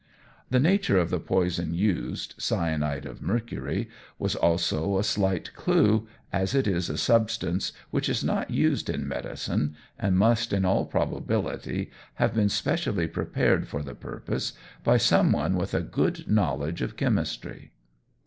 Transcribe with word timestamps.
The 0.49 0.59
nature 0.59 0.97
of 0.97 1.11
the 1.11 1.19
poison 1.19 1.75
used, 1.75 2.33
cyanide 2.39 3.05
of 3.05 3.21
mercury, 3.21 3.87
was 4.17 4.33
also 4.35 4.97
a 4.97 5.03
slight 5.03 5.53
clue, 5.53 6.07
as 6.33 6.55
it 6.55 6.65
is 6.65 6.89
a 6.89 6.97
substance 6.97 7.71
which 7.91 8.09
is 8.09 8.23
not 8.23 8.49
used 8.49 8.89
in 8.89 9.07
medicine 9.07 9.75
and 9.99 10.17
must 10.17 10.53
in 10.53 10.65
all 10.65 10.85
probability 10.87 11.91
have 12.15 12.33
been 12.33 12.49
specially 12.49 13.05
prepared 13.05 13.67
for 13.67 13.83
the 13.83 13.93
purpose, 13.93 14.53
by 14.83 14.97
some 14.97 15.31
one 15.31 15.55
with 15.55 15.75
a 15.75 15.81
good 15.83 16.27
knowledge 16.27 16.81
of 16.81 16.97
chemistry. 16.97 17.71